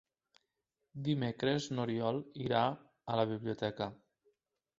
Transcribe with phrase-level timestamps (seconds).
[1.07, 2.17] Dimecres n'Oriol
[2.47, 2.63] irà
[3.13, 3.91] a la biblioteca.